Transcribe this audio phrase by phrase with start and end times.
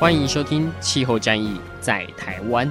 [0.00, 2.66] 欢迎收听《气候战役在台湾》。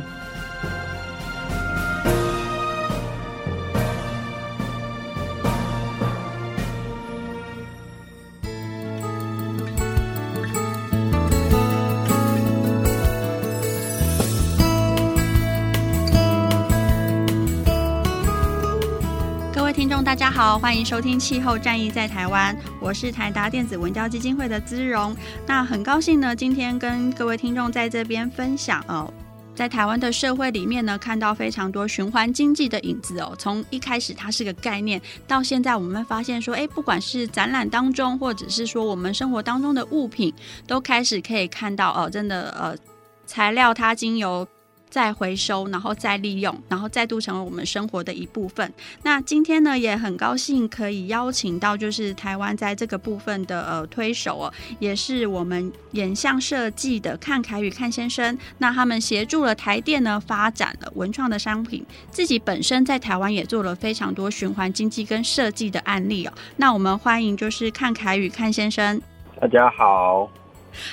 [20.62, 25.16] 欢迎收听《气候战役在台湾》，我是台达电子文教基金会的姿荣。
[25.48, 29.12] 那很高兴呢，今天跟各位听众在这边分享哦，
[29.56, 33.34] 在台湾的社会里面呢，看到非常多循环经济的影子哦。
[33.40, 40.34] 从一开始它是个概念，到现在我们发现说，哎，不管是展览当中，或者是说我们生活当中的物品，
[40.68, 42.76] 都开始可以看到哦，真的呃，
[43.26, 44.46] 材料它经由。
[44.90, 48.74] 再回收，然后再利用，然后再度成为我们生活的一部分。
[49.04, 58.38] 那今天呢，也很高兴可以邀请到，就是台湾在这个部分的呃推手哦，也是我们眼像设计的看凯宇看先生。
[58.58, 66.34] 那他们协助了台电呢发展了文创的商品，自己本身在台湾也做了非常多循环经济跟设计的案例哦。
[66.58, 69.02] 那我们欢迎就是看凯宇看先生。
[69.40, 70.30] 大家好。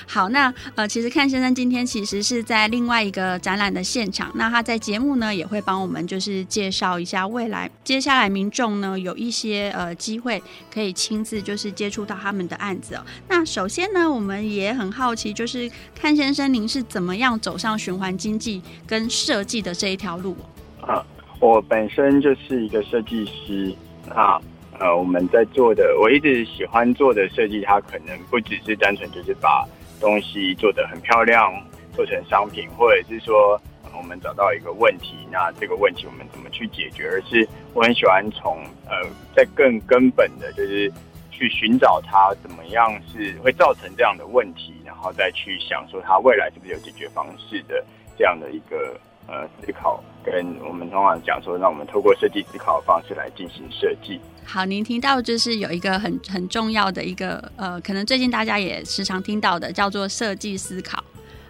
[0.06, 4.30] 好，那呃，其实看先生今天其实是在另外一个展览的现场。
[4.34, 13.04] 那他在节目呢也会帮我们就是介绍一下未来接下来民众呢有一些呃机会可以亲自就是接触到他们的案子哦。
[13.28, 20.36] 那首先呢，我们也很好奇，就是看先生您是怎么样走上循环经济跟设计的这一条路？
[20.80, 21.04] 啊，
[21.40, 23.74] 我本身就是一个设计师
[24.14, 24.40] 啊，
[24.78, 29.66] 呃，我们在做的，我一直喜欢做的设计，它可能不只是单纯就是把
[30.00, 31.52] 东西做得很漂亮，
[31.94, 33.60] 做成商品，或者是说
[33.96, 37.08] 我们找到一个问题，那这个问题我们怎么去解决？
[37.08, 40.92] 而是我很喜欢从呃，在更根本的，就是
[41.30, 47.84] 去寻找它怎么样是会造成这样的问题，然后再去想说它未来是不是有解决方式的
[48.18, 50.02] 这样的一个呃思考。
[50.26, 54.20] 跟我们通常讲说，让我们透过设计思考的方式来进行设计。
[54.44, 61.02] 好，您听到就是有一个很很重要的一个呃，可能最近大家也时常听到的，叫做设计思考。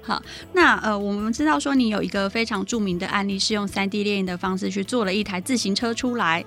[0.02, 0.22] 好，
[0.52, 6.44] 那呃，我们知道说你有一个非常著名的案例，是用三 D 列印的方式去做了一台自行车出来。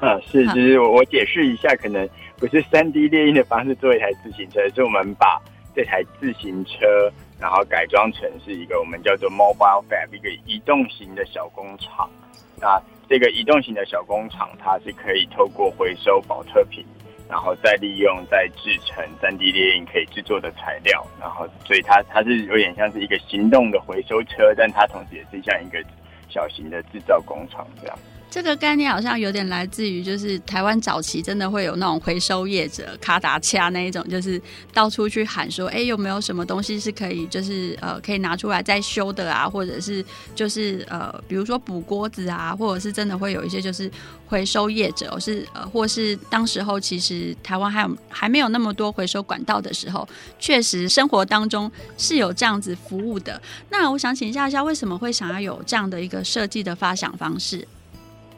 [0.00, 5.40] 啊，是，就是我我解释一下，可能不是三 D 列印的方式做一台自行车，是我们把
[5.76, 7.12] 这台自行车。
[7.40, 12.10] 然后改装成是一个我们叫做 mobile fab，一个移动型的小工厂。
[12.60, 16.84] 那这个移动型的小工厂，它是可以透过回收保特瓶，
[17.28, 21.06] 然后再利用再制成 3D 列印可以制作的材料。
[21.20, 25.82] 然后，所以它它是有点像是一个行动的回收车，但它同时也是像一个
[26.28, 27.98] 小型的制造工厂这样。
[28.30, 34.40] 这个概念好像有点来自于，就是台湾早期真的会有那种回收业者卡达恰那一种，就是
[34.72, 43.90] 到处去喊说，哎，有没有什么东西是可以，就是呃，可以拿出来再修的啊，或者是就是呃，比如说补锅子啊，或者是真的会有一些就是
[44.26, 50.06] 回收业者，是呃，或是当时候其实台湾还有还没有那么多回收管道的时候，
[50.38, 53.40] 确实生活当中是有这样子服务的。
[53.70, 57.66] 那我想请教一下，为什么会想要有这样的一个设计的发想方式？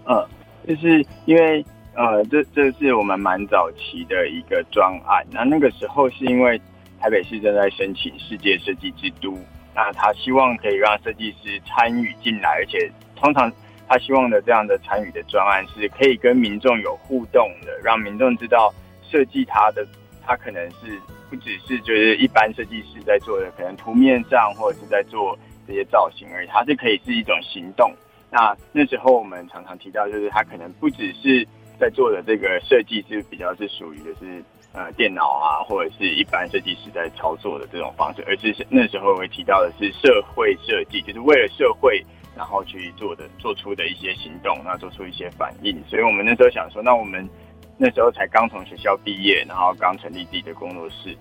[0.06, 0.27] 嗯，
[0.66, 5.27] 就是因为呃，这这是我们蛮早期的一个专案。
[5.31, 6.61] 那那个时候是因为
[7.00, 9.37] 台北市正在申请世界设计之都，
[9.75, 13.53] 那他希望可以让设计师参与进来，而且通常
[13.88, 18.72] 他希望的这样的参与的专案是可以跟民众有互动的，让民众知道
[19.03, 19.87] 设计他的
[20.25, 20.99] 他可能是
[21.29, 25.37] 不只是就是一般设计师在做的，可能图面上或者是在做
[25.67, 27.93] 这些造型而已，它是可以是一种行动。
[28.31, 31.47] 那那时候我们常常提到，就是他可能不只是
[31.79, 34.43] 在做的这个设计是比较是属于的是
[34.73, 42.00] 呃电脑啊，或者是一般设计师在操作的这种方式，而是那时候会提到的是社会设计，就是为了社会
[42.37, 45.82] 然后去做的做出的一些行动，那做出一些反应。
[45.88, 47.29] 所以我们那时候想说，那我们
[47.77, 51.17] 那时候才刚从学校毕业，然后刚成立自己的工作室，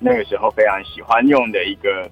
[0.00, 2.10] 那个时候非常喜欢用的一个。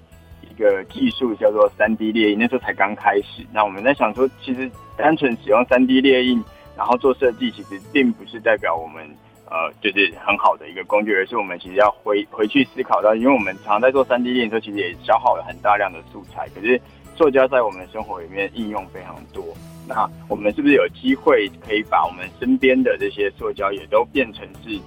[0.55, 3.45] 一个技术叫做三 D 列印，那时候才刚开始。
[3.51, 6.41] 那我们在想说，其实单纯使用三 D 列印，
[6.77, 9.05] 然后做设计，其实并不是代表我们
[9.47, 16.47] 呃，就是很好的一个工具，而是我们其实要回回去思考到，因为我们常在做三 D 列印的时候，其实也消耗了很大量的素材。
[16.55, 16.79] 可是
[17.17, 19.43] 塑胶在我们生活里面应用非常多，
[19.85, 24.79] 那我们是不是有机会可以把我们身边的这些塑胶也都变成是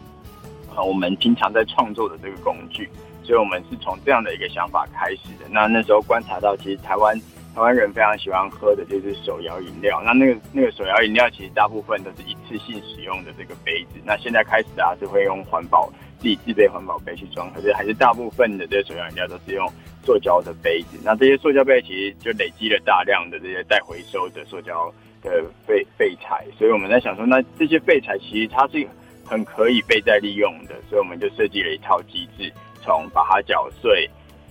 [0.74, 2.88] 呃我们经常在创作的这个工具？
[3.28, 5.44] 所以我们是从这样的一个想法开始的。
[5.50, 7.14] 那那时候观察到，其实台湾。
[7.54, 13.98] 台湾人非常喜欢喝的就是手摇饮料，那那个那个手摇饮料其实大部分都是一次性使用的这个杯子。
[14.04, 15.90] 那现在开始啊，是会用环保
[16.20, 19.66] 自己自备环保杯去装，可是还是大部分的这些手摇饮料都是用
[20.04, 21.00] 塑胶的杯子。
[21.02, 28.86] 那这些塑胶杯其实就累积了大量的这些待回收的塑胶的废废材，所以我们在想说，那这些废材其实它是
[29.24, 32.52] 很可以被再利用的，所以我们就设计了一套机制，
[32.82, 34.08] 从把它搅碎，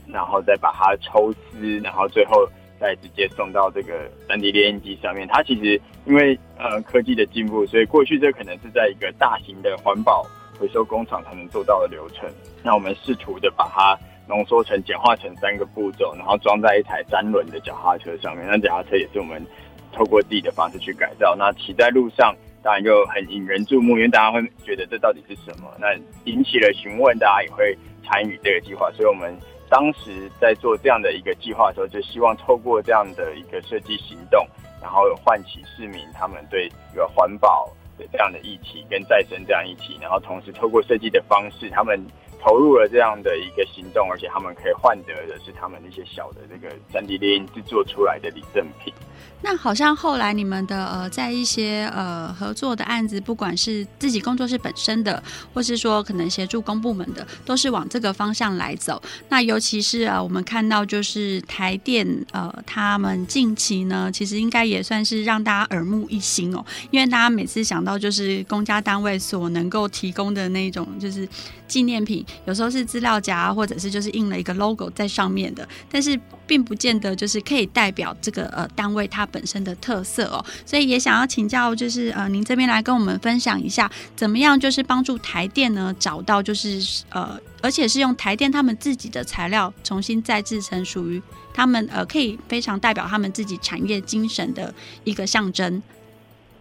[0.07, 2.47] 然后再把它抽丝，然后最后。
[2.79, 10.23] 再直接送到这个 3D 列印机上面，它其实因为呃科技的进步，所以过去这可能是在一个大型的环保
[10.59, 12.29] 回收工厂才能做到的流程。
[12.61, 13.97] 那我们试图的把它
[14.27, 18.45] 浓缩成简化成三个步骤，然后装在一台三轮的脚踏车上面。
[18.45, 19.43] 那脚踏车也是我们
[19.91, 21.35] 透过自己的方式去改造。
[21.35, 25.67] 那骑在路上当然就很引人注目，因为大家会觉得这到底是什么？
[25.79, 25.95] 那
[26.25, 27.75] 引起了询问，大家也会
[28.07, 28.89] 参与这个计划。
[28.93, 29.37] 所以我们。
[29.69, 34.47] 当时在做这样的一个计划的时候，就希望透过这样的一个设计行动，
[34.81, 41.99] 然后唤起市民他们对一个环保的这样的议题跟再生这样议题，然后同时透过设计的方式，他们
[42.39, 48.93] 投入了这样的一个行动，而且他们可以换得的是他们那些小的这个三 D 列印制作出来的礼赠品。
[49.43, 55.21] 那好像后来你们的呃，在一些呃合作的案子，不管是自己工作室本身的，
[55.53, 59.01] 或是说可能协助公部门的，都是往这个方向来走。
[59.29, 71.29] 那尤其是呃，我们看到就是台电呃，他们近期呢，其实应该也算是让大家耳目一新哦，因为大家每次想到就是公家单位所能够提供的那种就是
[71.67, 79.27] 纪念品，有时候是资料夹，或者是就是印了一个 logo 在上面的，但是并不见得就是可以代表这个呃单位它。
[79.29, 91.21] 本身的特色哦，所以也想要请教，就是呃，您这边来跟我们分享一下，怎么样就是帮助台电呢找到就是呃，而且是用台电他们自己的材料重新再制成属于
[91.53, 94.73] 他们呃，可以非常代表他们自己产业精神的
[95.03, 95.83] 一个象征。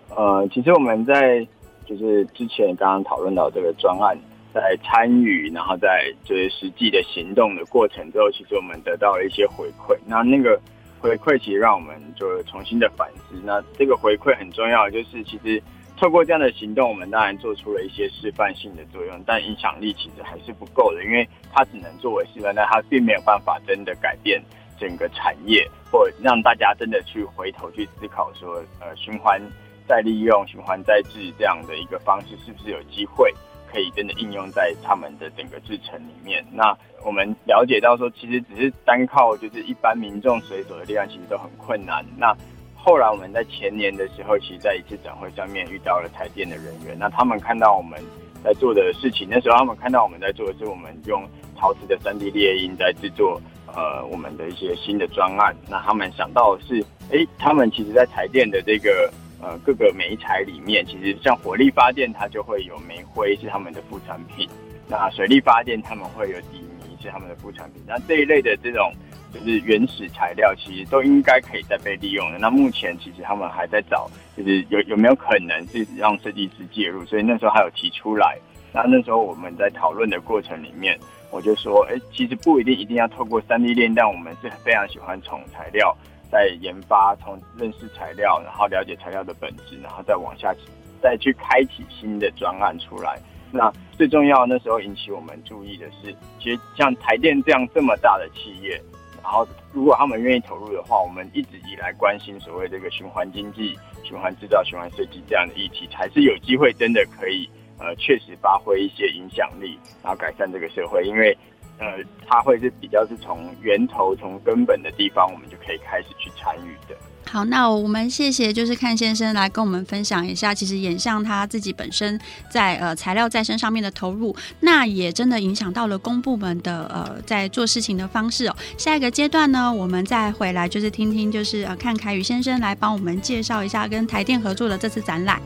[0.09, 1.47] 呃，其实我们在
[1.87, 4.19] 就是之前刚刚讨论到这个专案，
[4.61, 9.97] 在参与，然后在就是实际的行动的过程之后，其实我们得到了一些回馈。
[10.07, 10.61] 那那个。
[10.99, 15.63] 回馈其实让我们就重新的反思，那这个回馈很重要，就是其实
[15.97, 24.43] 透过这样的行动，我们当然做出了一些示范性的作用，但影响力其实还是不够的，因为它只能作为示范，但它并没有办法真的改变
[24.81, 29.41] 整个产业，或让大家真的去回头去思考说，呃，循环
[29.87, 33.33] 再利用、循环再制这样的一个方式是不是有机会。
[33.71, 36.45] 可以真的应用在他们的整个制程里面。
[36.53, 42.05] 那我们了解到说，其实只是单靠就是一般民众随手的力量，其实都很困难。
[42.17, 42.37] 那
[42.75, 46.97] 后来我们在前年的时候，其实在一次展会上面遇到了台电的人员。
[46.99, 48.01] 那他们看到我们
[48.43, 51.23] 在做的事情，那时候他们看到我们在做的是我们用
[51.57, 55.55] 陶瓷的 3D 列印在制作呃我们的一些新的专案。
[55.69, 59.13] 那他们想到的是，哎，他们其实在台电的这个。
[59.41, 64.49] 呃，各个煤材里面，其实像火力发电，它就会有煤灰是他们的副产品；
[64.89, 67.83] 那水力发电，他们会有底泥是他们的副产品。
[67.87, 68.93] 那这一类的这种
[69.33, 72.39] 就是原始材料，其实都应该可以再被利用的。
[72.39, 77.05] 那目前其实他们还在找，就是有有没有可能是让设计师介入？
[77.05, 78.39] 所以那时候还有提出来。
[78.73, 80.99] 那那时候我们在讨论的过程里面，
[81.31, 85.95] 我就说，哎，其实不一定一定要透过三 D 链，但我们是非常喜欢从材料。
[86.31, 90.55] 在研发，从认识材料，然后了解材料的本质，然后再往下，
[91.01, 93.19] 再去开启新的专案出来。
[93.53, 98.81] 那最重要，那时候引起我们注意的是，其实像台电这样这么大的企业，
[99.23, 111.37] 然后如果他们愿意投入的话，我们一直以来关心所谓这个循环经济、循环制造、循环设计这样的议题，才是有机会真的可以呃确实发挥一些影响力，然后改善这个社会，因为。
[111.79, 111.87] 呃，
[112.27, 116.97] 它会是比较是从源头、从根本的地方，我们就可以开始去参与的。
[117.29, 122.19] 好，那我们谢谢，就是看先生来跟我们分享一下，其实眼像他自己本身
[122.49, 128.57] 在呃材料再生上面的投入，那也真的影响到了公部门的呃在做事情的方式哦。
[128.79, 135.43] 下一个阶段呢，我们再回来就是听听，就是呃看凯宇先生来帮我们介绍一下跟台电合作的这次展览。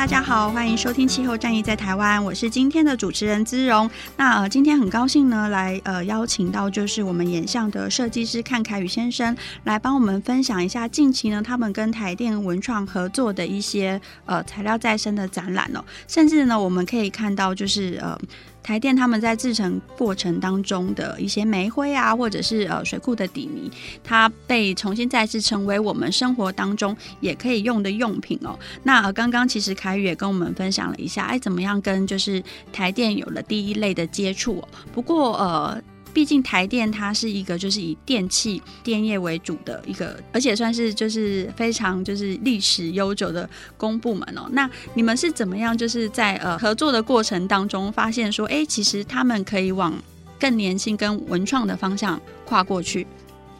[0.00, 3.88] 大家好，欢迎收听《气候战役在台湾》，我是今天的主持人姿荣。
[4.16, 18.18] 那呃，今天很高兴呢，来呃邀请到就是我们眼相的设计师看凯宇先生，来帮我们分享一下近期呢他们跟台电文创合作的一些呃材料再生的展览哦，甚至呢我们可以看到就是呃。
[18.62, 23.70] 台电他们在制成过程当中的一些煤灰啊，或者是呃水库的底泥，
[24.04, 28.58] 它被重新再次成为我们生活当中也可以用的用品哦。
[28.82, 34.68] 那呃刚刚其实凯宇也跟我们分享了一下，哎，怎么样跟就是台电有了第一类的接触哦。
[34.92, 35.82] 不过呃。
[36.12, 44.48] 毕竟台电它是一个就是以电器电业为主的一个，而且算是就是非常就是历史悠久的公部门哦。
[44.52, 49.94] 那你们是怎么样就是在呃合作的过程当中发现说，哎，其实他们可以往
[50.38, 53.06] 更年轻跟文创的方向跨过去？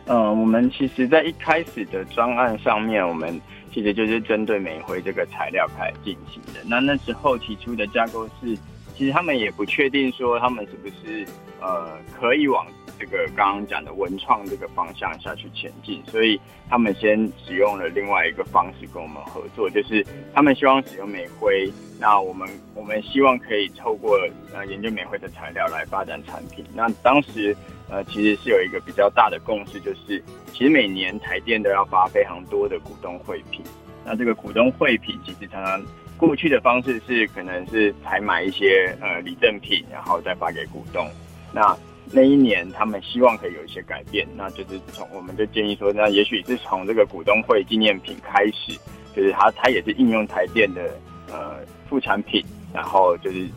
[0.06, 3.40] 嗯、呃，我们其实在一开始的专案上面，我们
[3.72, 6.60] 其实就是针对煤灰这个材料开始进行的。
[6.66, 8.58] 那那时候提出的架构是。
[9.00, 11.26] 其实他们也不确定说他们是不是
[11.58, 12.66] 呃可以往
[12.98, 16.38] 这个刚刚讲的文创这个方向下去前进，所以
[16.68, 24.18] 他们先使用了另外一个方式跟我们合作，就是他们希望使用煤灰，那我们我们希望可以透过
[24.52, 26.62] 呃研究煤灰的材料来发展产品。
[26.74, 27.56] 那当时
[27.88, 33.64] 呃其实是有一个比较大的共识，就是其实每年台电都要发非常多的股东会品，
[34.04, 35.82] 那这个股东会品其实常常。
[36.20, 41.08] 过去的方式是可能是采买一些呃礼赠品，然后再发给股东。
[41.50, 41.74] 那
[42.12, 48.78] 那一年他们希望可以有一些改变，那就是从我们就建议说，那也许是从这个股东会纪念品开始，
[49.16, 50.90] 就是它它也是应用台电的
[51.32, 51.56] 呃
[51.88, 53.48] 副产品，然后就是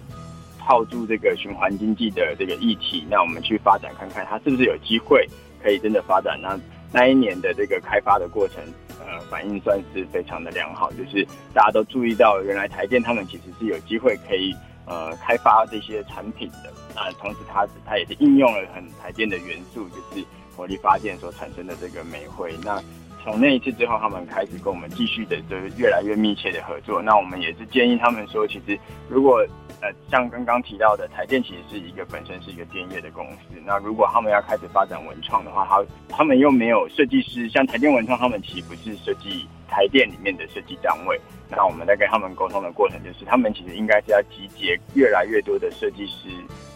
[0.57, 5.27] 套住这个循环经济的这个议题，那我们去发展看看它是不是有机会
[5.61, 6.39] 可以真的发展。
[6.41, 6.57] 那
[6.93, 8.63] 那一年的这个开发的过程。
[8.99, 14.53] 呃，反应算是非常的良好，就是大家都注意到，原来台电他们其实是有机会可以
[14.85, 16.71] 呃开发这些产品的。
[16.95, 22.53] 那同时它它也是应用了很台电的元素，就是火力发电所产生的这个煤灰。
[22.63, 22.81] 那
[23.23, 27.01] 从那一次之后，他们开始跟我们继续的就是越来越密切的合作。
[27.01, 28.77] 那我们也是建议他们说，其实
[29.09, 29.45] 如果
[29.83, 33.59] 呃，像刚刚提到的，台电其实是一个本身是一个电业的公司。
[33.65, 41.19] 那如果他们要开始发展文创的话，他他们又没有设计师，像台电文创，他们其实不是设计台电里面的设计单位。
[41.49, 46.29] 那我们在跟他们沟通的过程，就是他们其实应该是要集结越来越多的设计师，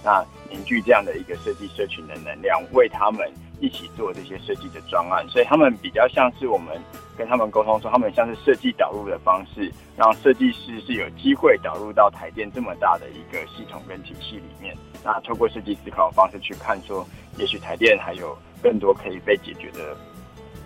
[0.04, 0.22] 那
[0.52, 3.26] 凝聚这样的一个设计社群的能量，为他们。
[3.60, 6.80] 一起做这些设计的专案，所以他们比较像是我们
[7.18, 14.76] 跟他们沟通说，他们像是设计导入的方式，让设计师是有机会导入到台电这么大的一个系统跟体系里面。
[15.04, 19.96] 那透过设计思考的方式去看，说也许台电还有更多可以被解决的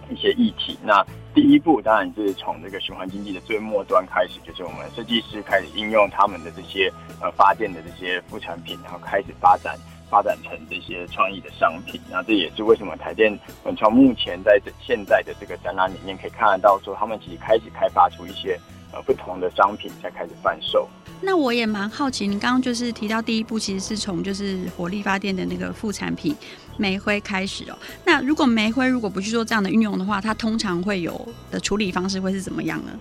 [0.10, 0.78] 一些议题。
[0.84, 9.78] 那第一步当然是从这个循环经济的最末端开始，就是我们设计师开始应用他们的这些呃发电的这些副产品，然后开始发展。
[10.12, 18.60] 发展成这些创意的商品，那这也是为什么台电文创目前在这现在的这个展览里面可以看得到，说他们其实开始开发出一些
[18.92, 20.86] 呃不同的商品，才开始贩售。
[21.22, 26.36] 那我也蛮好奇，你刚刚就是提到第一步其实是从就是火力发电的那个副产品
[26.76, 27.78] 煤灰开始哦。
[28.04, 32.92] 那如果煤灰如果不去做这样的运用的话，它通常会有的处理方式会是怎么样呢？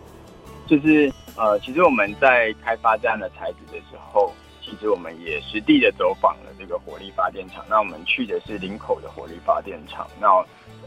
[0.69, 4.33] 就是呃，其实我们在开发这样的材质的时候。
[4.71, 7.65] 其实我们也实地的走访了这个火力发电厂。
[7.69, 10.07] 那我们去的是林口的火力发电厂。
[10.21, 10.29] 那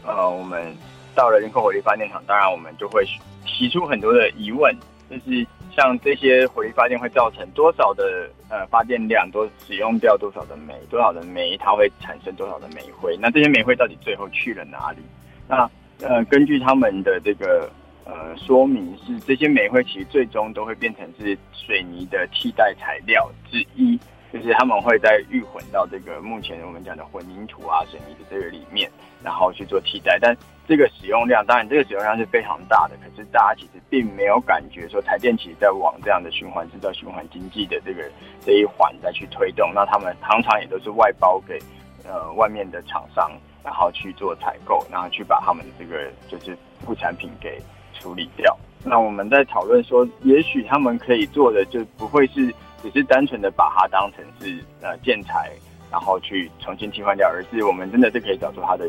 [0.02, 0.74] 呃，我们
[1.14, 3.04] 到了林口火力发电厂，当然我们就会
[3.44, 4.74] 提出很多的疑问，
[5.10, 13.16] 就是像这些火力发电会造成多少的呃发电量，多使用掉多少的煤，多少的煤它会产生多少的煤灰？
[13.20, 14.98] 那这些煤灰到底最后去了哪里？
[15.46, 17.70] 那呃，根据他们的这个。
[18.06, 23.98] 呃，说明是这些煤灰其实最终都会变成是水泥的替代材料之一，
[24.30, 28.90] 就是他们会再预混到这个目前我们讲的混凝土啊、水泥的这个里面，
[29.22, 30.18] 然后去做替代。
[30.20, 30.36] 但
[30.68, 38.04] 这个使用量，当然这个使用量是非常大的，可是大家其实并没有感觉说台电其实在往这样的循环制造、循环经济的这个
[38.44, 39.72] 这一环再去推动。
[39.74, 41.58] 那他们常常也都是外包给
[42.06, 43.32] 呃外面的厂商，
[43.64, 47.58] 然后去做采购，然后去把他们的这个就是副产品给。
[47.98, 48.56] 处理掉。
[48.84, 55.50] 那我们在讨论说，也许他们可以做的就不会是只是单纯的把它当成是呃建材，
[55.90, 58.86] 然后去重新替换掉，而是我们真的是可以找出它的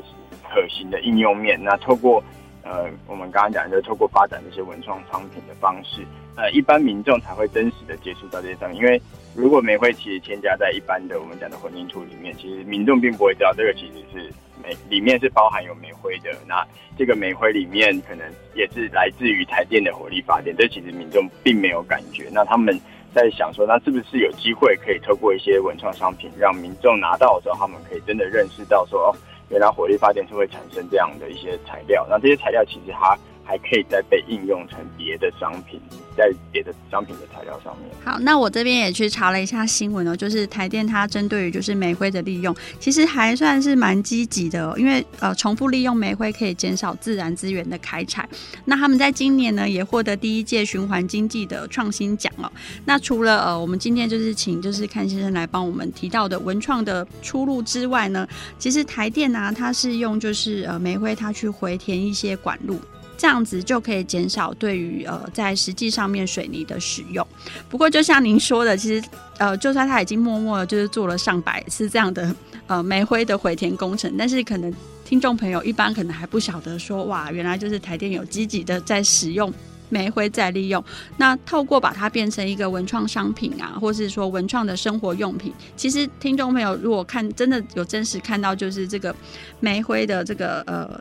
[0.50, 1.57] 可行的应用面。
[1.63, 2.21] 那透过
[2.63, 6.01] 呃，我们刚刚讲的，就透过发展这些文创商品的方式，
[6.36, 8.80] 呃，一般民众才会真实的接触到这些商品。
[8.80, 9.01] 因为
[9.36, 16.30] 如果煤灰其实添加在一般的我们讲的混凝土里面，其实民众并不会知道这个其实是煤，里面是包含有煤灰的。
[16.48, 16.65] 那
[16.98, 22.30] 这个煤灰里面可能也是来自于台电的火力发电，这其实民众并没有感觉。
[22.32, 22.80] 那他们
[23.13, 29.15] 在想说，那是不是有机会可以透过一些文创商品，让民众拿到的时候，他们可以真的认识到说，哦。
[29.51, 35.79] 原来火力发电是会产生这样的一些材料，那这些材料其实它还可以再被应用成别的商品，
[36.17, 37.89] 在别的商品的材料上面。
[38.03, 48.27] 好，那我这边也去查了一下新闻哦，就是台电它针对于就是煤灰的利用，其实还算是蛮积极的，因为呃重复利用煤灰可以减少自然资源的开采。
[48.65, 52.51] 那他们在今年呢也获得第一届循环经济的创新奖哦。
[52.83, 62.79] 那除了呃我们今天就是请就是看先生来帮我们提到的文创的出路之外呢，其实台电呢、啊、它是用就是呃煤灰它去回填一些管路。
[63.17, 67.25] 这样子就可以减少对于呃在实际上面水泥的使用。
[67.69, 69.07] 不过就像您说的，其实
[69.38, 72.36] 呃就算他已经默默的就是做了上百次这样的
[72.67, 79.53] 呃煤灰的回填工程，但是可能听众朋友一般可能还不晓得说哇，原来就是台电有积极的在使用。
[79.89, 80.84] 煤灰再利用，
[81.18, 89.15] 那透过把它变成一个文创商品啊，或是说文创的生活用品，其实听众朋友如果看真的有真实看到，就是这个
[89.60, 91.00] 煤灰的这个呃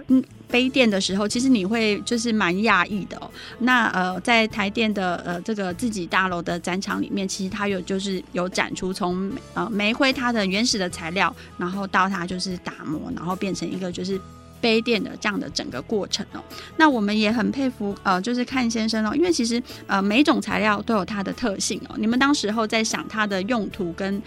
[0.49, 3.31] 杯垫的时候，其实你会就是蛮讶异的哦。
[3.59, 14.21] 那呃，在台电的呃这个自己大楼的展场里面，其实它有就是有展出从呃煤灰它的原始的材料，然后到它就是打磨，然后变成一个就是。
[14.65, 16.43] 杯垫的这样的整个过程哦，
[16.79, 21.95] 那我们也很佩服呃，就是看先生哦，因为其实呃每种材料都有它的特性哦。
[21.99, 24.23] 你们当时候在想它的用途跟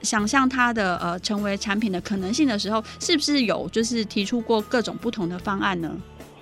[0.00, 5.94] 想象它的呃成为产品的可能性的时候，是不是有就是提出过各种不同的方案呢？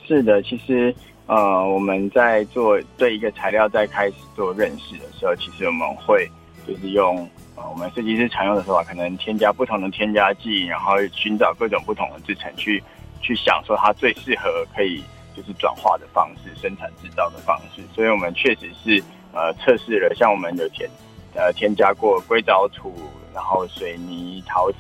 [0.07, 0.95] 是的，其实
[1.27, 6.31] 呃我们在做对一个材料在开始做认识的时候，其实我们会
[6.69, 12.81] 就是用呃我们设计师常用的说法，可能添加不同的添加剂，然后寻找各种不同的制程去。
[13.21, 15.03] 去想说它最适合可以
[15.37, 20.89] 就是转化的方式，生产制造的方式，所以我们确实是呃测试了，像我们有添
[21.35, 22.93] 呃添加过硅藻土，
[23.33, 24.79] 然后水泥、陶瓷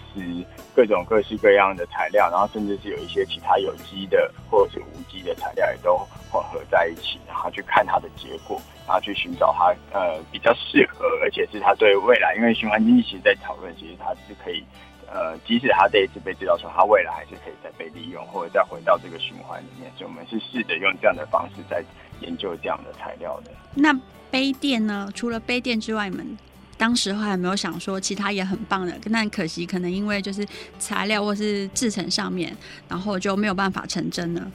[0.75, 5.97] 各种各式各样的材料，然后甚至是有一些其他有机的或者是无机的材料也都
[6.31, 14.65] 混合在一起，然后去看它的结果，然后去寻找它呃比较适合，而且是它对未来，因为循环经济其实在讨论，其实它是可以。
[15.13, 19.91] 呃，即使他这一次被制造出，他未来还是可以再被利用，或者再回到这个循环里面。
[19.97, 21.83] 所以，我们是试着用这样的方式在
[22.21, 23.51] 研究这样的材料的。
[23.75, 23.93] 那
[24.31, 25.11] 杯垫呢？
[25.13, 26.39] 除了杯垫之外，你们
[26.79, 28.97] 当时还有没有想说其他也很棒的？
[29.13, 30.47] 但可惜，可能因为就是
[30.79, 32.57] 材料或是制成上面，
[32.89, 34.53] 然后就没有办法成真呢？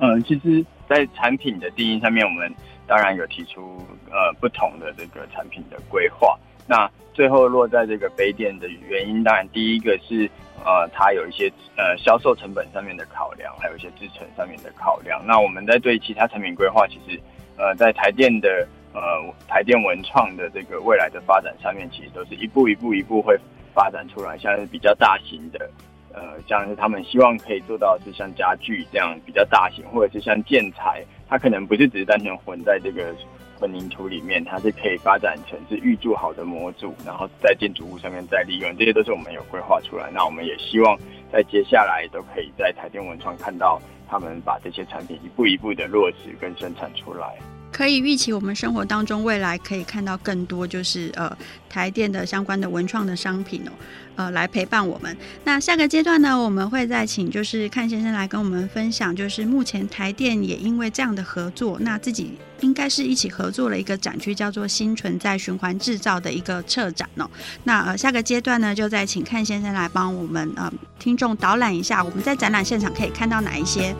[0.00, 2.54] 嗯、呃，其实，在产品的定义上面，我们
[2.86, 6.38] 当然有提出呃不同的这个产品的规划。
[6.66, 10.28] 那最后落在这个杯垫的原因，当然第一个是
[10.64, 15.22] 呃，它有一些呃销售成本上面的考量，还有一些制程上面的考量。
[15.26, 17.18] 那我们在对其他产品规划，其实
[17.56, 19.00] 呃，在台电的呃
[19.48, 23.38] 台电文创的这个未来的发展上面，其实都是一步一步一步会
[23.72, 25.70] 发展出来，像是比较大型的，
[26.12, 33.14] 呃，像是他们希望可以做到是像家具这样比较大型，或者是像建材，它可能不是只是单纯混在这个。
[33.58, 40.10] 混凝土里面，它是可以发展成是预铸好的模组，然后在建筑物上面再利用，这些都是我们有规划出来。
[40.12, 40.98] 那我们也希望
[41.32, 47.36] 在接下来都可以在台电文创看到他们把这些产品一步一步的落实跟生产出来。
[47.76, 51.30] 可以预期，我们生活当中未来可以看到更多，就是呃
[51.68, 53.72] 台电的相关的文创的商品哦，
[54.14, 55.14] 呃来陪伴我们。
[55.44, 67.28] 那下个阶段呢，我们会再请就是阚先生来跟我们分享，就是目前台电也因为这样的合作，那自己应该是一起合作了一个展区，叫做“新存在循环制造”的一个策展哦。
[67.64, 73.94] 那呃下个阶段呢，就再请阚先生来帮我们呃听众导览一下，我们在展览现场可以看到哪一些。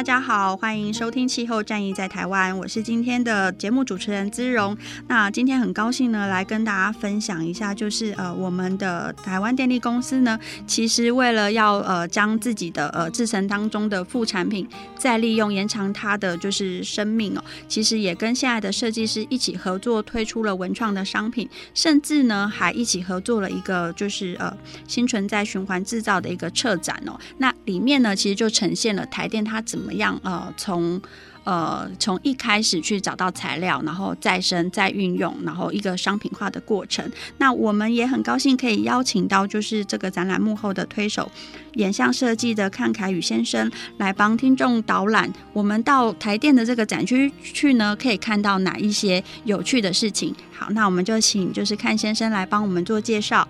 [0.00, 4.74] 大家好，欢迎收听《气候战役在台湾》，我是今天的节目主持人姿荣。
[5.08, 24.50] 那今天很高兴呢，来跟大家分享一下，就是呃，我们的台湾电力公司呢，其实为了要呃将自己的呃制成当中的副产品再利用，延长它的就是生命哦，其实也跟现在的设计师一起合作推出了文创的商品，甚至呢还一起合作了一个就是呃
[24.88, 27.20] 新存在循环制造的一个策展哦。
[27.36, 31.00] 那里面呢，其实就呈现了台电它怎么样呃，从
[31.44, 37.10] 呃从一开始去找到材料，然后再生再运用，然后一个商品化的过程。
[37.38, 41.30] 那我们也很高兴可以邀请到就是这个展览幕后的推手，
[41.74, 45.32] 眼像设计的看凯宇先生来帮听众导览。
[45.52, 50.34] 我们到台电的这个展区去呢，可以看到哪一些有趣的事情？
[50.52, 53.48] 好，那我们就请就是看先生来帮我们做介绍。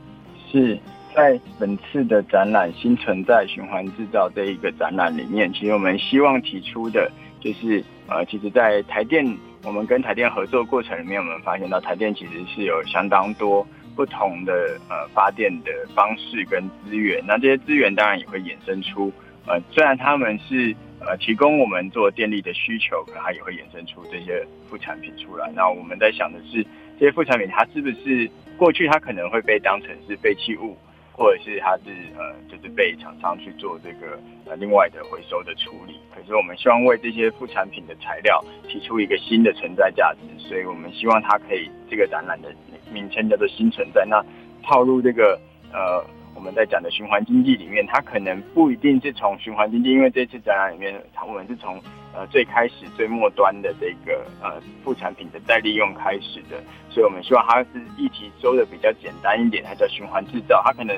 [0.53, 0.79] 是。
[1.21, 9.23] 在本次的展览“新存在循环制造”这一个展览里面，其实我们希望提出的，就是呃，其实，在台电，
[9.63, 17.23] 我们跟台电合作过程里面，我们发现到台电其实是有相当多不同的呃发电的方式跟资源。
[17.27, 19.13] 那这些资源当然也会衍生出
[19.47, 25.53] 呃，虽然他们是呃提供我们做电力的需求，可它也会衍生出这些副产品出来。
[25.55, 26.65] 那我们在想的是，
[26.99, 30.75] 这些副产品它是不是过去它可能会被当成是废弃物？
[31.21, 36.01] 或者是它是呃，就是被厂商去做这个呃另外的回收的处理。
[36.15, 42.49] 可是我们希望为这些副产品的材料提出一个新的存在价值，所以我们希望它可以这个展览的
[42.91, 44.07] 名称叫做“新存在”。
[44.09, 44.25] 那
[44.63, 45.39] 套入这个
[45.75, 46.03] 呃。
[46.41, 50.99] 我们在讲的循环经济里面，它可能不一定是从循环经济，因为这次展览里面，
[51.29, 51.79] 我们是从
[52.15, 60.63] 呃最开始最末端的这个呃副产品的再利用开始的，所以我们希望它是议题收的比较简单一点，它叫循环制造。
[60.65, 60.97] 它可能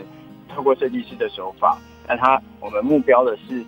[0.49, 1.77] 透过设计师的手法，
[2.07, 3.65] 但它我们目标的是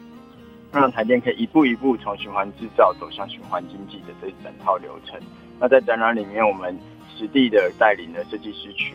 [0.73, 5.19] 让台电可以一步一步从循环制造走向循环经济的这整套流程。
[5.59, 6.79] 那在展览里面，我们
[7.17, 8.95] 实地的带领了设计师群。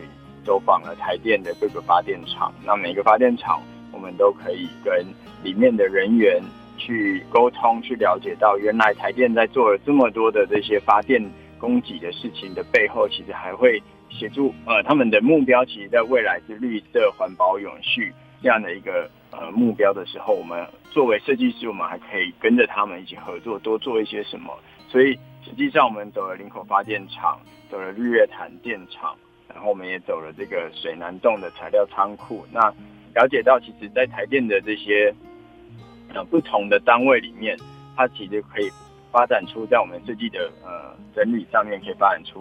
[0.50, 5.06] 走访了台电的各个发电厂，那每个发电厂，我们都可以跟
[5.44, 6.42] 里面的人员
[6.76, 11.22] 去沟通，去了解到原来台电在做了这么多的这些发电
[11.56, 24.52] 供给的事情的背后，其实还会协助呃他们的目标，其实在未来是绿色、环保、永续这样的一个呃目标的时候，我们作为设计师，我们还可以跟着他们一起合作，多做一些什么。
[24.88, 27.38] 所以实际上，我们走了林口发电厂，
[27.70, 29.14] 走了日月潭电厂。
[29.54, 32.60] 然后我们也走了这个水南洞的材料仓库，那
[33.14, 35.12] 了解到，其实，在台电的这些
[36.14, 37.56] 呃不同的单位里面，
[37.96, 38.70] 它其实可以
[39.10, 42.40] 发展出在我们设计的呃整理上面，可以发展出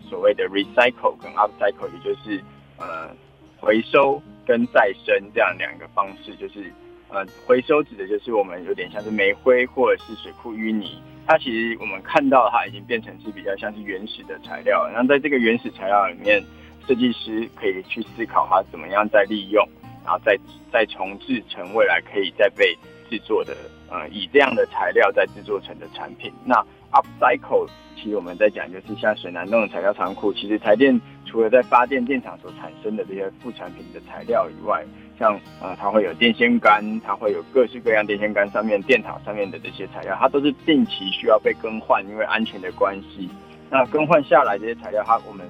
[0.00, 2.40] 所谓的 recycle 跟 upcycle，也就是
[2.78, 3.10] 呃
[3.58, 6.72] 回收跟再生这样两个方式，就是
[7.08, 11.02] 呃回收指的就是我们有点像是煤灰或者是水库淤泥。
[11.26, 16.42] 它其实我们看到它已经变成是比较像是原始的材料，然后在这个原始材料里面，
[16.86, 19.66] 设计师可以去思考它怎么样再利用，
[20.04, 20.38] 然后再
[20.70, 22.76] 再重制成未来可以再被
[23.08, 23.56] 制作的，
[23.90, 26.32] 呃，以这样的材料再制作成的产品。
[26.44, 26.54] 那
[26.92, 34.84] upcycle 其实我们在讲就是像水南洞的材料仓库，其实台电除了在发电电厂所产生的这些副产品的材料以外，
[35.18, 43.28] 像呃，它会有电线杆，它会有各式各样电线杆上面、电塔上面的这些材料，它都是定期需要被更换，因为安全的关系。
[43.70, 45.46] 那更换下来这些材料，它我们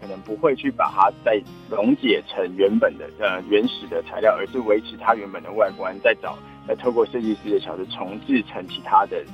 [0.00, 9.24] 可能不会去把它再溶解成原本的呃原始的材料，而是维持它原本的外观，再找再透过设计师的巧思重制成其他的。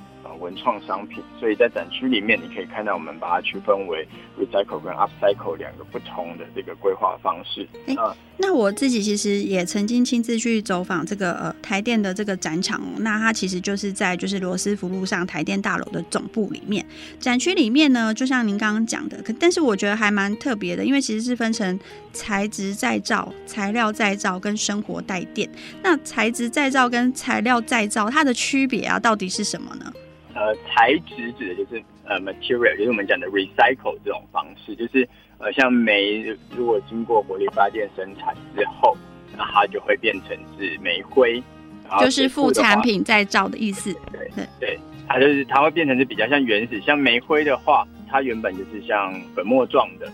[0.41, 4.07] 文创商品，所以在展区里面，你可以看到我们把它区分为
[4.39, 7.67] recycle 跟 upcycle 两个不同的这个规划方式。
[8.39, 12.99] 那我自己其实也曾经亲自去走访这个呃台电的这个展场哦。
[12.99, 16.85] 那它其实就是在就是罗斯福路上台电大楼的总部里面。
[17.21, 21.79] 展区里面呢，就像您刚刚讲的，可但是我觉得还蛮特别的，因为其实是分成
[22.13, 25.49] 材质再造、材料再造跟生活带电。
[25.83, 29.93] 那材质再造跟材料再造它的区别啊，到底是什么呢？
[30.35, 35.07] 呃，材质指的就是呃 material，就是我们讲的 recycle 这种方式，就是
[35.39, 36.25] 呃像煤
[36.57, 38.97] 如果经过火力发电生产之后，
[39.37, 41.43] 那它就会变成是煤灰，
[42.01, 43.93] 就是副产品再造的意思。
[44.11, 50.11] 对对对，它就是它会变成是比较像原始，像煤灰的话，它原本就是像粉末状的，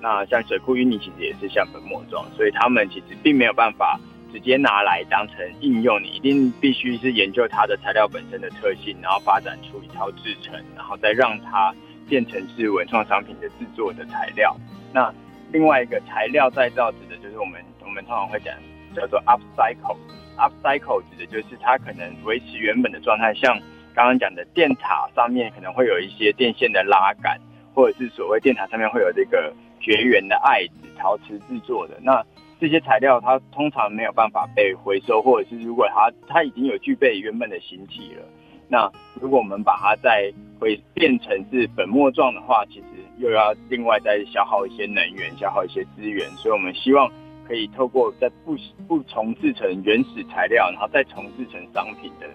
[0.00, 3.98] 那像水库淤泥其实也是像粉末状，所以它们其实并没有办法。
[4.32, 11.74] 直接拿来当成应用，你一定必须是研究它的材料本身的特性，然后发展出一套制程，然后再让它
[12.08, 14.56] 变成是文创商品的制作的材料。
[14.92, 15.12] 那
[15.52, 18.54] 另外一个材料再造指的就是我们我们通常会讲
[18.96, 23.58] 叫做 upcycle，upcycle 指的就是它可能维持原本的状态，像
[23.94, 27.38] 刚刚讲的电塔上面可能会有一些电线的拉杆，
[27.74, 31.98] 或者是所谓电塔上面会有这个绝缘的艾子，陶瓷制作的。
[32.02, 32.24] 那
[32.62, 38.22] 这些材料它通常没有办法被回收，或者是如果它它已经有具备原本的形体了，
[38.68, 38.88] 那
[39.20, 42.86] 如果我们把它再会变成是粉末状的话，其实
[43.18, 46.30] 又要另外再消耗一些能源，消耗一些资源。
[46.36, 47.10] 所以我们希望
[47.48, 52.28] 可以透过在不不重制成原始材料，然后再重制成商品的。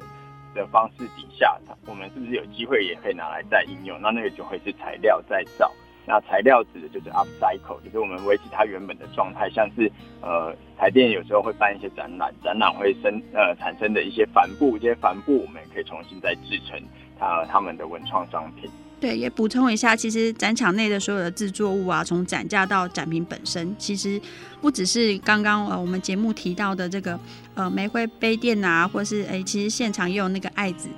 [0.55, 4.01] 的方式底下，我们是不是有机会也可以拿来再应用？
[4.01, 5.71] 那那个就会是材料再造。
[6.07, 9.49] 那材料指的就是 upcycle，就是我们维持它原本的状态。
[9.49, 9.91] 像是
[10.21, 16.81] 呃台电有时候会办一些展览，展览会生呃产生的一些帆布，这些帆布我们也可以重新再制成
[17.19, 18.69] 它他们的文创商品。
[18.99, 24.19] 对，也补充一下，其实展场内的所有的制作物啊，从展架到展品本身，其实
[24.59, 27.19] 不只是刚刚呃我们节目提到的这个
[27.53, 30.89] 呃玫瑰杯垫啊，或是诶，其实现场也有那个爱子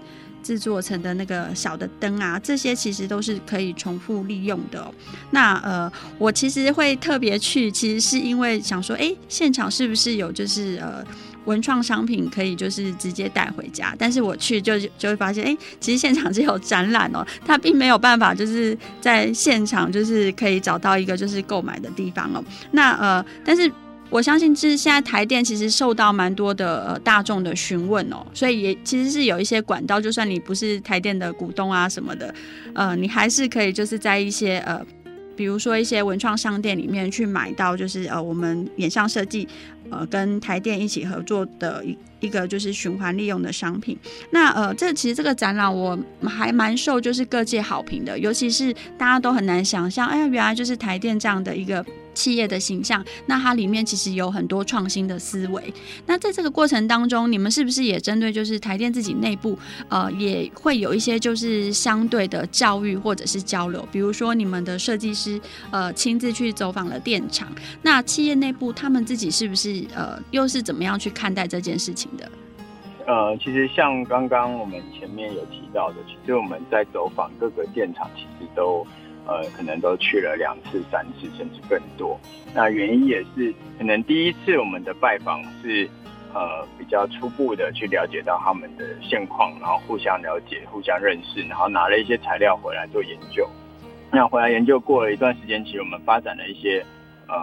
[0.43, 4.91] 制作成的那个小的灯啊，这些其实都是可以重复利用的。
[5.31, 11.05] 那呃，我其实会特别去，其实是因为想说，诶，现场是不是有就是呃。
[11.45, 22.43] 文创商品可以就是直接带回家，但是我去就就会发现，哎、其实现场只有展览哦，它并没有办法就是在现场就是可以找到一个就是购买的地方哦。
[22.71, 23.71] 那呃，但是
[24.09, 32.33] 我相信就是现在台电其实受到蛮多的呃大众的询问哦，所以也其实是有一些管道，就算你不是台电的股东啊什么的，
[32.73, 34.85] 呃，你还是可以就是在一些呃。
[35.35, 39.47] 比如说一些文创商店里面去买到，就是呃我们眼像设计
[39.89, 43.97] 呃跟台电一起合作的一一个就是循环利用的商品。
[44.31, 51.85] 那呃这其实这个展览我还蛮受就是各界好评的，尤其是大家都很难想象，哎呀原来就是台电这样的一个。
[52.15, 55.73] 企业的形象，那它里面其实有很多创新的思维。
[56.05, 63.87] 那在这个过程当中，你们是不是也针对就是台电自己内部，呃，也会有一些就是相对的教育或者是交流？
[63.89, 65.39] 比如说你们的设计师，
[65.71, 67.47] 呃，亲自去走访了电厂。
[67.83, 72.08] 那企业内部他们自己是不是呃，又是怎么样去看待这件事情
[73.05, 78.85] 呃，其实像刚刚我们前面有提到的，其实我们在走访各个电厂，其实都。
[79.27, 82.19] 呃，可能都去了两次、三次，甚至更多。
[82.51, 85.87] 那原因也是，可能第一次我们的拜访是，
[86.33, 93.47] 呃，比较初步的去了解到他们的现况，然后互相了解、互相认识，然后拿了一些材料回来做研究。
[94.11, 96.83] 那回来研究过了一段时间，其实我们发展了一些
[97.27, 97.35] 呃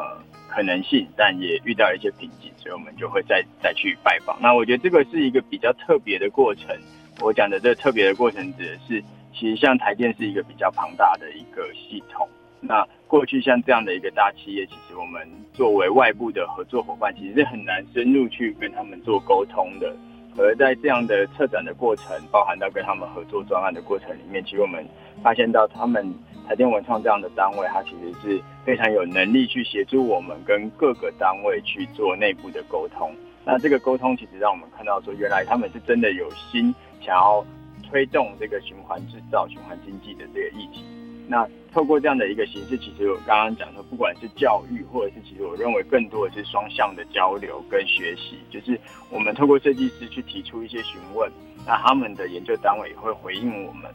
[0.57, 4.39] 可能性，但也遇到一些瓶颈，所以我们就会再再去拜访。
[4.41, 6.75] 那我觉得这个是一个比较特别的过程。
[7.21, 9.05] 我讲的这个特别的过程指的是。
[9.39, 12.27] 其实像台电是一个比较庞大的一个系统，
[12.59, 19.95] 那过去像这样的一个大企业，其实我们作为外部的合作伙伴，其实是很难深入去跟他们做沟通的。
[20.39, 24.83] 而在这样的策展的过程，包含到跟他们合作专案的过程里面，其实我们
[25.23, 26.11] 发现到他们
[26.47, 33.13] 台电文创这样的单位，它其实是非常有能力去协助我们跟各个单位去做内部的沟通。
[33.45, 37.45] 那这个沟通其实让我们看到说，原来他们是真的有心想要。
[37.89, 40.83] 推动这个循环制造、循环经济的这个议题，
[41.29, 48.77] 那透过这样的一个形式，其实我刚刚讲说，不管是教育，或者是其实我认为更多的是双向的交流跟学习，就是
[49.09, 51.31] 我们透过设计师去提出一些询问，
[51.65, 53.89] 那他们的研究单位也会回应我们，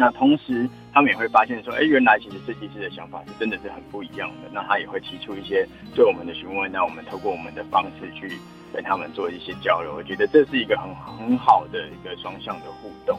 [0.00, 8.36] 那同时他们也会发现说，哎，原来其实设计师的想法是真的是很不一样的，那他也会提出一些对我们的询问，那我们透过我们的方式去。
[8.72, 13.18] 跟他们做一些交流，我觉得这是一个很很好的一个双向的互动。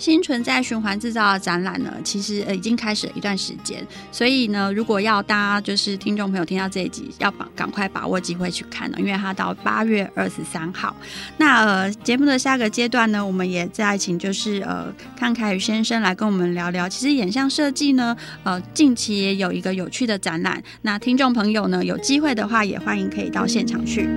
[0.00, 10.96] 新存在循环制造的展览呢，其实呃已经开始了一段时间，所以呢，如果要大家就是听众朋友听到这一集，要把赶快把握机会去看呢，因为它到八月二十三号。
[11.36, 16.88] 那呃节目的下个阶段呢，我们也再请就是呃康凯宇先生来跟我们聊聊。
[16.88, 24.08] 其实眼像设计呢，呃近期也有一个有趣的展览，那听众朋友呢有机会的话，也欢迎可以到现场去。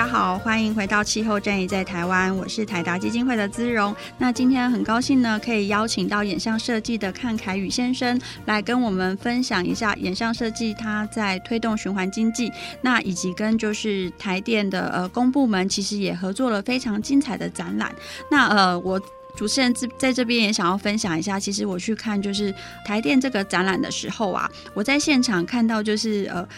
[0.00, 3.94] 大家好，欢迎回到气候战役在台湾，我是台达基金会的姿荣。
[4.16, 17.94] 那今天很高兴呢，可以邀请到眼像设计的看凯宇先生来跟我们分享一下眼像设计它在推动循环经济，那以及跟就是台电的呃公部门其实也合作了非常精彩的展览。
[18.30, 18.98] 那呃我
[19.36, 22.54] 主持人在这边也想要分享一下，其实我去看就是
[22.86, 26.48] 台电这个展览的时候啊，我在现场看到就是呃。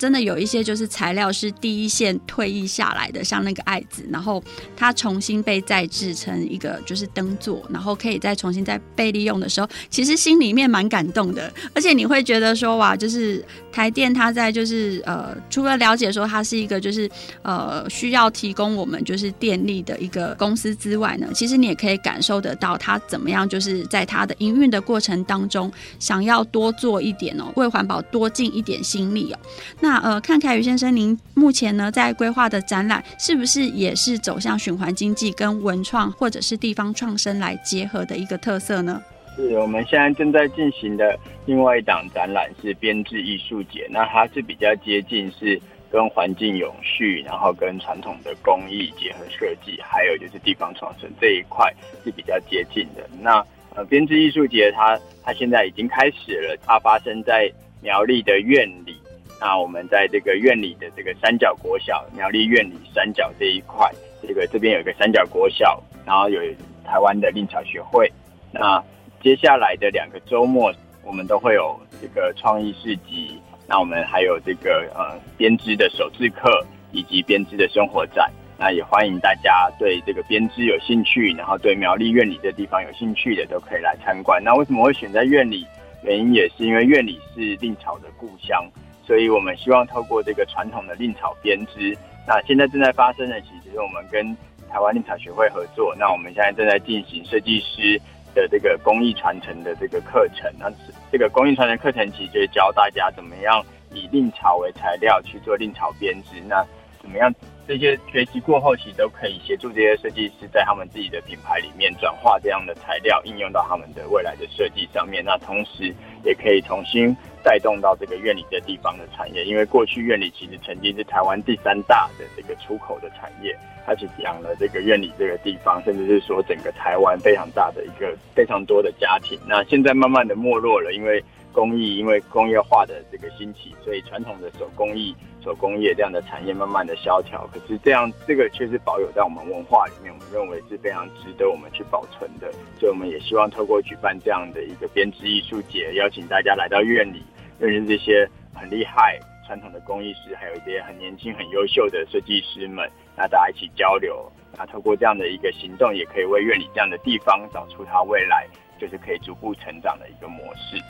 [0.00, 4.42] 真的有一些就是材料是第一线退役下来的，像那个爱子，然后
[4.74, 17.06] 它重新被再制成一个就是灯座，然后可以再重新再被利用的时候，其实心里面蛮感动的，而且你会觉得说哇，就是台电它在就是呃，除了了解说它是一个就是
[17.42, 29.38] 呃需要提供我们就是电力的一个公司之外呢，其实你也可以感受得到它怎么样，就是在它的营运的过程当中，想要多做一点哦，为环保多尽一点心力哦。
[29.80, 39.02] 那那呃，看凯宇先生，您目前呢在规划的展览，是不是也是走向循环经济跟文创或者是地方创生来结合的一个特色呢？
[39.34, 51.68] 是，我们现在正在进行的另外一档展览是编织艺术节，那它是比较接近是跟环境永续，然后跟传统的工艺结合设计，还有就是地方创生这一块
[52.04, 53.10] 是比较接近的。
[53.20, 57.50] 那呃，编织艺术节它它现在已经开始了，它发生在
[57.82, 58.96] 苗栗的院里。
[59.40, 66.40] 那我们在这个院里的这个三角国小，苗栗院里三角这一块，这个这边有一个三角国小，然后有
[66.84, 68.12] 台湾的令草学会。
[68.52, 68.82] 那
[69.22, 70.70] 接下来的两个周末，
[71.02, 73.40] 我们都会有这个创意市集。
[73.66, 78.30] 那我们还有这个呃编织的手制课，以及编织的生活展。
[78.58, 84.42] 那也欢迎大家对这个编织有兴趣，然后对苗栗院里这地方有兴趣的，都可以来参观。
[84.44, 85.66] 那为什么会选在院里？
[86.02, 88.62] 原因也是因为院里是令草的故乡。
[89.10, 94.24] 所以我们希望透过这个传统的令草编织，那现在正在发生的，其实是我们跟
[94.70, 95.92] 台湾令草学会合作。
[95.98, 98.00] 那我们现在正在进行设计师
[98.36, 100.48] 的这个工艺传承的这个课程。
[100.60, 100.70] 那
[101.10, 103.60] 这个工艺传承课程其实就是教大家怎么样
[103.92, 106.40] 以令草为材料去做令草编织。
[106.48, 106.64] 那
[107.00, 107.34] 怎么样
[107.66, 115.24] 这些学习过后，其实都可以协助这些设计师在他们自己的品牌里面转化这样的材料，应用到他们的未来的设计上面。
[115.24, 115.92] 那同时
[116.24, 117.16] 也可以重新。
[117.42, 129.38] 带动到这个院里这地方的产业，因为过去院里其实曾经是台湾第三大的这个出口的产业，它是养了这个院里这个地方，甚至是说整个台湾非常大的一个非常多的家庭。
[129.46, 131.22] 那现在慢慢的没落了，因为
[131.52, 137.48] 工艺，因为工业化的这个兴起，所以传统的手工艺、手工业这样的产业慢慢的萧条。
[137.52, 142.52] 可是这样这个却是保有在我们文化里面，我们认为是非常值得我们去保存的。
[142.78, 147.22] 所以我们也希望透过举办这样的一个编织艺术节，邀请大家来到院里。
[147.58, 158.46] 认识这些很厉害传统的工艺师，还有一些很年轻、很优秀的设计师们，那大家一起交流，那透过这样的一个行动，也可以为院里这样的地方找出它未来
[158.80, 160.82] 就是可以逐步成长的一个模式。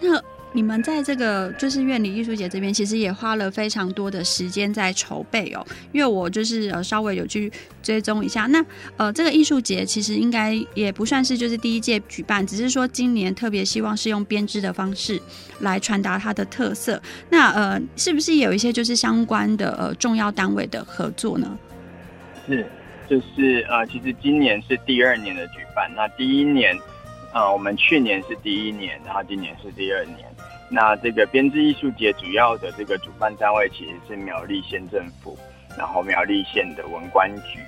[0.00, 0.39] 那。
[0.52, 5.64] 你们在这个就是院里艺术节这边，其实也花了非常多的时间在筹备哦。
[5.92, 7.50] 因为我就是呃稍微有去
[7.82, 8.64] 追踪一下，那
[8.96, 15.22] 呃这个艺术节其实应该也不算是就是第一届举办，只是说今年特别希望是用编织的方式
[15.60, 17.00] 来传达它的特色。
[17.28, 21.56] 那呃是不是有一些就是相关的呃重要单位的合作呢？
[22.48, 22.66] 是，
[23.08, 26.76] 就是呃其实今年是第二年的举办，那第一年
[27.32, 30.28] 啊、呃、我们去年是第一年，然后今年是第二年。
[30.72, 35.36] 那这个编织艺术节主要的这个主办单位其实是苗栗县政府，
[35.76, 37.58] 然后苗栗县的文管局。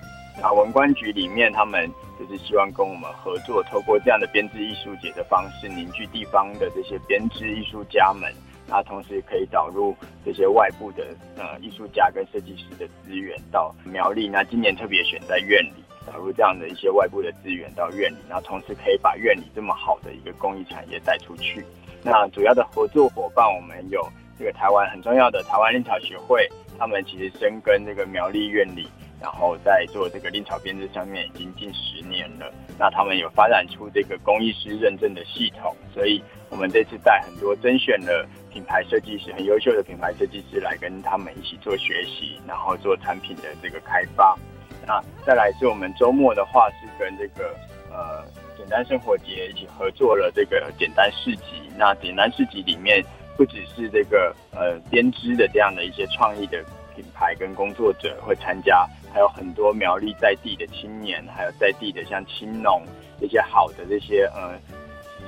[0.40, 8.32] 那文管局里面，他们就是希望跟我们合作，透过这样的编织艺术节的方式，凝聚地方的这些编织艺术家们。
[8.68, 11.04] 那同时可以导入这些外部的
[11.36, 14.28] 呃艺术家跟设计师的资源到苗栗。
[14.28, 21.62] 那今年特别选在院里，导入这样的一些外部的资源到院里，然后同时可以把院里这么好的一个工艺产业带出去。
[22.04, 24.04] 那主要的合作伙伴，我们有
[24.38, 28.88] 这个台湾很重要的台湾令草学会，他们其实深耕这个苗栗院里，
[29.20, 32.52] 然后在做这个令草编织上面已经近十年了。
[32.76, 44.36] 那他们有发展出这个工艺师认证的系统，所以我们这次带很多甄选的品牌设计师，很优秀的品牌设计师来跟他们一起做学习，然后做产品的这个开发。
[44.84, 47.54] 那再来是我们周末的话，是跟这个
[47.92, 48.24] 呃。
[48.72, 53.04] 简单生活节一起合作了这个简单市集，那简单市集里面
[53.36, 56.64] 不只是这个呃编织的这样的一些创意的
[56.96, 62.82] 品牌跟工作者会参加，还有很多苗栗在地的青年，还有在地的像青农
[63.20, 64.58] 这些好的这些呃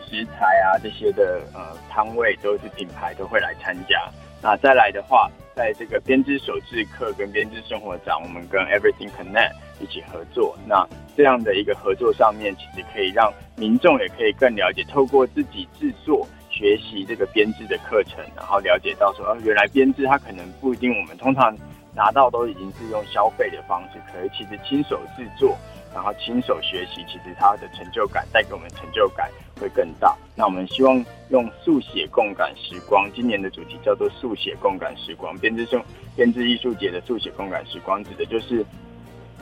[0.08, 4.08] 食材啊这些的呃摊位都是品牌都会来参加。
[4.40, 10.56] 那再来的话，在这个编织手制课跟编织生活展，我们跟 Everything Connect 一起合作。
[10.66, 21.56] 那这样的一个合作上面，其实可以让民众也可以更了解，透过自己制作学习这个编织的课程，然后了解到说，哦，原来编织它可能不一定我们通常
[21.94, 25.56] 拿到都已经是用消费的方式，可是其实亲手制作，
[25.94, 30.16] 然后亲手学习，其实它的成就感带给我们成就感，会更大。
[30.34, 35.38] 那我们希望用速写共感时光，今年的主题叫做速写共感时光。
[35.38, 35.80] 编织生
[36.16, 38.66] 编织艺术节的速写共感时光，指的就是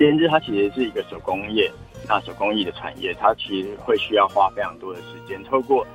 [0.03, 1.70] 编织，它其实是一个手工业，
[2.09, 5.86] 那手工艺的产业，它其实会需要花非常多的时间，透过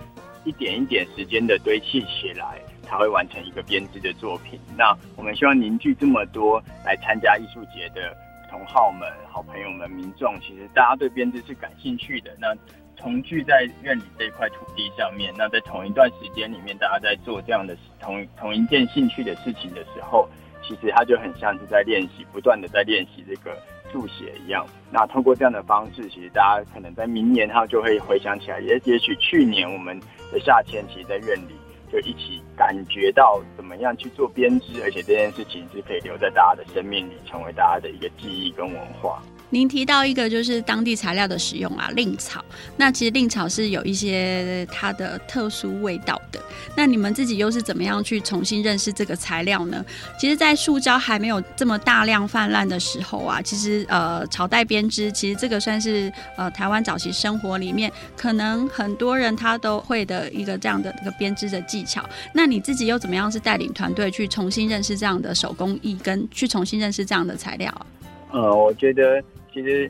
[0.45, 4.57] 一点一点时间的堆砌起来，才会完成一个编织的作品。
[4.77, 8.15] 那我们希望凝聚这么多来参加艺术节的
[8.49, 12.31] 同好们、好朋友们、民众，其实大家对编织是感兴趣的。
[12.39, 12.55] 那
[12.95, 20.29] 重聚在院里这块土地上面，那在同一段时间里面，大家在做这样的同同一件兴趣的事情的时候，
[20.63, 23.51] 其实它就很像是在练习，不断的在练习这个
[23.91, 24.65] 速写一样。
[24.91, 29.99] 那通过这样的方式，其实大家可能在明年他就会回想起来，也也许去年我们
[30.31, 31.55] 的夏天，其实在院里。
[31.89, 39.23] 就一起感觉到怎么样去做编织，而且这件事情是可以留在大家的生命里，成为大家的一个记忆跟文化。
[39.49, 42.43] 您提到一个就是当地材料的使用啊，蔺草。
[42.75, 46.39] 那其实蔺草是有一些它的特殊味道的。
[46.75, 49.83] 那你们自己又是怎么样去重新认识这个材料呢？
[50.19, 62.03] 其实，在塑胶还没有这么大量泛滥的时候啊，其实呃，草带编织其实这个算是呃台湾早期生活里面可能很多人他都会的一个这样的一个编织的技巧。
[62.33, 67.85] 那你自己又怎么样是带领团队去重新认识这样的手工艺，跟去重新认识这样的材料啊？
[68.33, 69.23] 呃，我觉得。
[69.57, 69.89] 其实，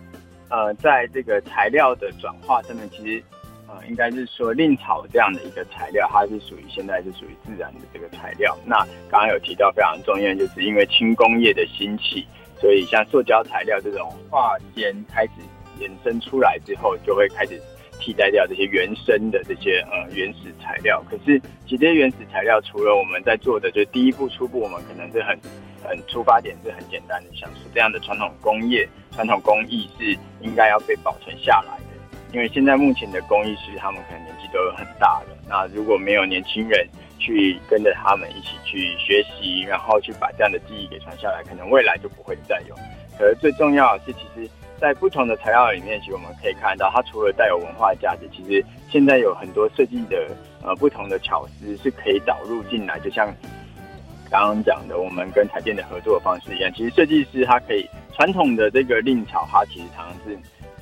[0.49, 3.21] 呃，在这个材料的转化上面，其实，
[3.67, 8.57] 呃，应该是说蔺草这样的一个材料，它是属于现在是属于自然的这个材料。
[8.65, 8.77] 那
[9.11, 12.25] 刚刚有提到非常重要，就是因为轻工业的兴起，
[12.61, 15.31] 所以像塑胶材料这种化纤开始
[15.81, 17.61] 衍生出来之后，就会开始
[17.99, 21.03] 替代掉这些原生的这些呃原始材料。
[21.11, 25.37] 可是，其实这些原始材料除了我们在做的，就第一步初步，我们可能是很。
[25.87, 31.83] 很出发点是很简单的，像是这样的传统工业、传统工艺是应该要被保存下来的。
[32.33, 36.85] 因为现在目前的工艺师，他们可能年纪都有很大了，那如果没有年轻人
[37.17, 42.75] 去跟着他们一起去学习，然后去把这样的技艺给传下来，可能未来就不会再有。
[43.17, 50.29] 可是最重要的是，其实，在不同的材料里面，其实我们可以看到，它除了带有文化价值，其实现在有很多设计的
[50.61, 53.33] 呃不同的巧思是可以导入进来，就像。
[54.29, 60.37] 刚刚讲的，我们跟台电的合作方式一样，其实设计师他可以传统的这个令草，它其实常常是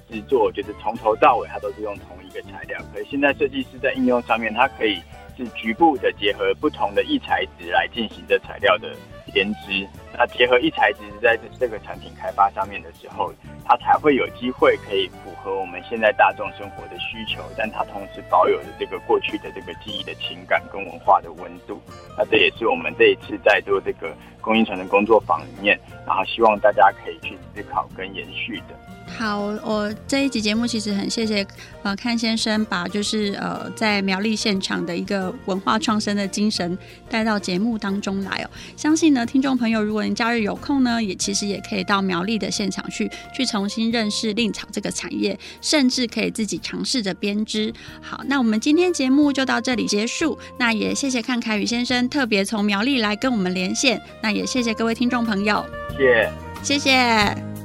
[0.09, 2.79] 制作，就是从头到尾它都是用同一个材料。
[2.93, 5.01] 可是现在设计师在应用上面，它可以
[5.37, 8.95] 是局部的结合不同的异材质来进行这材料的
[9.35, 9.85] 编织。
[10.17, 13.33] 那结合一材质在这个产品开发上面的时候，
[13.65, 21.81] 它才会有机会可以符合我们现在大众生活的需求，但它同时保有着这个过去的这个记忆的情感跟文化的温度。
[22.17, 25.77] 那这也是我们这一次在做这个工艺城的工作坊里面，
[26.07, 28.94] 然后希望大家可以去思考跟延续的。
[29.17, 31.45] 好，我这一集节目其实很谢谢
[31.83, 36.77] 呃看先生把就是呃在苗栗现场的一个文化创生的精神
[37.09, 38.49] 带到节目当中来哦。
[38.75, 47.73] 相信呢，听众朋友，如果您假日有空呢，也其实也可以到苗栗的现场去，去重新认识令草这个产业，甚至可以自己尝试着编织。
[48.01, 50.37] 好，那我们今天节目就到这里结束。
[50.59, 54.01] 那也谢谢看凯宇先生特别从苗栗来跟我们连线。
[54.21, 55.65] 那也谢谢各位听众朋友，
[55.97, 55.97] 谢
[56.63, 57.64] 谢，谢谢。